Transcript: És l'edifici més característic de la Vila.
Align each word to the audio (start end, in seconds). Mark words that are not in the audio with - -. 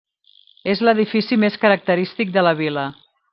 És 0.71 0.79
l'edifici 0.87 1.37
més 1.43 1.59
característic 1.67 2.33
de 2.39 2.45
la 2.49 2.55
Vila. 2.63 2.89